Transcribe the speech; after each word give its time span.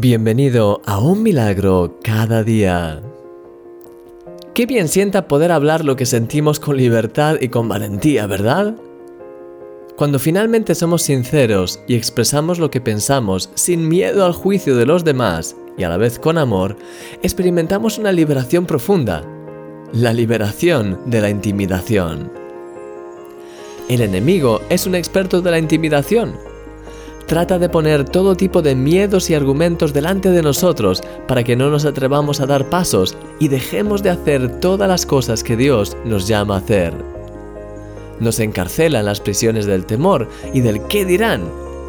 Bienvenido 0.00 0.80
a 0.86 1.00
un 1.00 1.24
milagro 1.24 1.98
cada 2.04 2.44
día. 2.44 3.02
Qué 4.54 4.64
bien 4.64 4.86
sienta 4.86 5.26
poder 5.26 5.50
hablar 5.50 5.84
lo 5.84 5.96
que 5.96 6.06
sentimos 6.06 6.60
con 6.60 6.76
libertad 6.76 7.38
y 7.40 7.48
con 7.48 7.68
valentía, 7.68 8.28
¿verdad? 8.28 8.76
Cuando 9.96 10.20
finalmente 10.20 10.76
somos 10.76 11.02
sinceros 11.02 11.80
y 11.88 11.96
expresamos 11.96 12.60
lo 12.60 12.70
que 12.70 12.80
pensamos 12.80 13.50
sin 13.54 13.88
miedo 13.88 14.24
al 14.24 14.34
juicio 14.34 14.76
de 14.76 14.86
los 14.86 15.02
demás 15.02 15.56
y 15.76 15.82
a 15.82 15.88
la 15.88 15.96
vez 15.96 16.20
con 16.20 16.38
amor, 16.38 16.76
experimentamos 17.24 17.98
una 17.98 18.12
liberación 18.12 18.66
profunda, 18.66 19.24
la 19.92 20.12
liberación 20.12 21.00
de 21.06 21.22
la 21.22 21.28
intimidación. 21.28 22.30
El 23.88 24.02
enemigo 24.02 24.60
es 24.68 24.86
un 24.86 24.94
experto 24.94 25.42
de 25.42 25.50
la 25.50 25.58
intimidación 25.58 26.47
trata 27.28 27.58
de 27.58 27.68
poner 27.68 28.06
todo 28.06 28.34
tipo 28.34 28.62
de 28.62 28.74
miedos 28.74 29.28
y 29.28 29.34
argumentos 29.34 29.92
delante 29.92 30.30
de 30.30 30.42
nosotros 30.42 31.02
para 31.28 31.44
que 31.44 31.56
no 31.56 31.70
nos 31.70 31.84
atrevamos 31.84 32.40
a 32.40 32.46
dar 32.46 32.64
pasos 32.70 33.16
y 33.38 33.48
dejemos 33.48 34.02
de 34.02 34.10
hacer 34.10 34.60
todas 34.60 34.88
las 34.88 35.04
cosas 35.04 35.44
que 35.44 35.54
Dios 35.54 35.94
nos 36.06 36.26
llama 36.26 36.54
a 36.54 36.58
hacer. 36.58 36.94
Nos 38.18 38.40
encarcela 38.40 39.00
en 39.00 39.04
las 39.04 39.20
prisiones 39.20 39.66
del 39.66 39.84
temor 39.84 40.26
y 40.54 40.62
del 40.62 40.80
qué 40.84 41.04
dirán, 41.04 41.42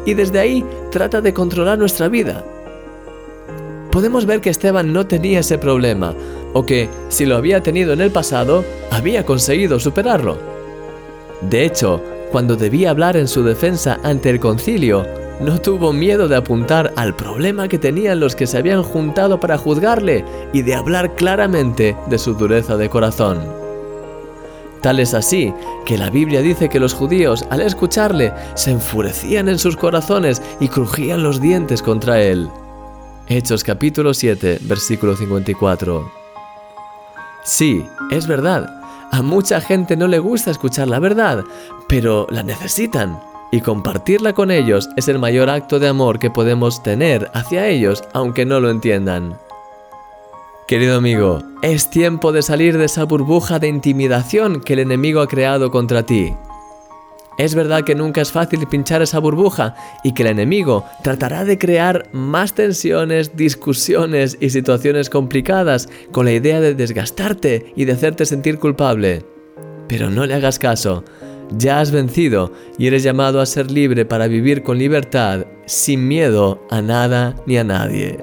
y 0.04 0.12
desde 0.12 0.40
ahí 0.40 0.64
trata 0.92 1.22
de 1.22 1.32
controlar 1.32 1.78
nuestra 1.78 2.08
vida. 2.08 2.44
Podemos 3.90 4.26
ver 4.26 4.42
que 4.42 4.50
Esteban 4.50 4.92
no 4.92 5.06
tenía 5.06 5.40
ese 5.40 5.56
problema, 5.56 6.14
o 6.52 6.66
que, 6.66 6.90
si 7.08 7.24
lo 7.24 7.36
había 7.36 7.62
tenido 7.62 7.94
en 7.94 8.02
el 8.02 8.10
pasado, 8.10 8.62
había 8.90 9.24
conseguido 9.24 9.80
superarlo. 9.80 10.36
De 11.40 11.64
hecho, 11.64 12.02
cuando 12.30 12.56
debía 12.56 12.90
hablar 12.90 13.16
en 13.16 13.26
su 13.26 13.42
defensa 13.42 13.98
ante 14.04 14.30
el 14.30 14.38
concilio, 14.38 15.19
no 15.40 15.58
tuvo 15.60 15.92
miedo 15.92 16.28
de 16.28 16.36
apuntar 16.36 16.92
al 16.96 17.16
problema 17.16 17.66
que 17.68 17.78
tenían 17.78 18.20
los 18.20 18.36
que 18.36 18.46
se 18.46 18.58
habían 18.58 18.82
juntado 18.82 19.40
para 19.40 19.56
juzgarle 19.56 20.24
y 20.52 20.62
de 20.62 20.74
hablar 20.74 21.14
claramente 21.14 21.96
de 22.08 22.18
su 22.18 22.34
dureza 22.34 22.76
de 22.76 22.90
corazón. 22.90 23.38
Tal 24.82 25.00
es 25.00 25.14
así 25.14 25.52
que 25.84 25.98
la 25.98 26.10
Biblia 26.10 26.40
dice 26.40 26.68
que 26.68 26.80
los 26.80 26.94
judíos, 26.94 27.44
al 27.50 27.60
escucharle, 27.60 28.32
se 28.54 28.70
enfurecían 28.70 29.48
en 29.48 29.58
sus 29.58 29.76
corazones 29.76 30.40
y 30.58 30.68
crujían 30.68 31.22
los 31.22 31.40
dientes 31.40 31.82
contra 31.82 32.20
él. 32.20 32.48
Hechos 33.26 33.62
capítulo 33.62 34.14
7, 34.14 34.58
versículo 34.62 35.16
54. 35.16 36.10
Sí, 37.44 37.86
es 38.10 38.26
verdad, 38.26 38.68
a 39.10 39.22
mucha 39.22 39.60
gente 39.60 39.96
no 39.96 40.06
le 40.06 40.18
gusta 40.18 40.50
escuchar 40.50 40.88
la 40.88 40.98
verdad, 40.98 41.44
pero 41.88 42.26
la 42.30 42.42
necesitan 42.42 43.18
y 43.50 43.60
compartirla 43.60 44.32
con 44.32 44.50
ellos 44.50 44.88
es 44.96 45.08
el 45.08 45.18
mayor 45.18 45.50
acto 45.50 45.78
de 45.78 45.88
amor 45.88 46.18
que 46.18 46.30
podemos 46.30 46.82
tener 46.82 47.30
hacia 47.34 47.68
ellos 47.68 48.04
aunque 48.12 48.44
no 48.44 48.60
lo 48.60 48.70
entiendan. 48.70 49.38
Querido 50.68 50.96
amigo, 50.96 51.40
es 51.62 51.90
tiempo 51.90 52.30
de 52.30 52.42
salir 52.42 52.78
de 52.78 52.84
esa 52.84 53.04
burbuja 53.04 53.58
de 53.58 53.66
intimidación 53.66 54.60
que 54.60 54.74
el 54.74 54.78
enemigo 54.78 55.20
ha 55.20 55.26
creado 55.26 55.70
contra 55.72 56.04
ti. 56.04 56.32
Es 57.38 57.54
verdad 57.54 57.84
que 57.84 57.94
nunca 57.94 58.20
es 58.20 58.30
fácil 58.32 58.66
pinchar 58.66 59.02
esa 59.02 59.18
burbuja 59.18 59.74
y 60.04 60.12
que 60.12 60.22
el 60.22 60.28
enemigo 60.28 60.84
tratará 61.02 61.44
de 61.44 61.58
crear 61.58 62.08
más 62.12 62.52
tensiones, 62.52 63.34
discusiones 63.34 64.36
y 64.40 64.50
situaciones 64.50 65.08
complicadas 65.08 65.88
con 66.12 66.26
la 66.26 66.32
idea 66.32 66.60
de 66.60 66.74
desgastarte 66.74 67.72
y 67.74 67.86
de 67.86 67.92
hacerte 67.92 68.26
sentir 68.26 68.58
culpable. 68.58 69.24
Pero 69.88 70.10
no 70.10 70.26
le 70.26 70.34
hagas 70.34 70.58
caso, 70.58 71.02
ya 71.56 71.80
has 71.80 71.90
vencido 71.90 72.52
y 72.78 72.86
eres 72.86 73.02
llamado 73.02 73.40
a 73.40 73.46
ser 73.46 73.70
libre 73.70 74.04
para 74.04 74.26
vivir 74.26 74.62
con 74.62 74.78
libertad, 74.78 75.46
sin 75.66 76.06
miedo 76.06 76.64
a 76.70 76.82
nada 76.82 77.34
ni 77.46 77.58
a 77.58 77.64
nadie. 77.64 78.18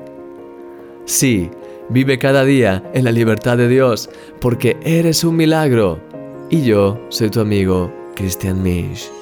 Sí, 1.05 1.49
vive 1.89 2.17
cada 2.17 2.43
día 2.43 2.83
en 2.93 3.05
la 3.05 3.11
libertad 3.11 3.57
de 3.57 3.67
Dios, 3.67 4.09
porque 4.39 4.77
eres 4.83 5.23
un 5.23 5.35
milagro. 5.35 5.99
Y 6.49 6.63
yo 6.63 6.99
soy 7.09 7.29
tu 7.29 7.41
amigo, 7.41 7.91
Christian 8.15 8.61
Misch. 8.61 9.16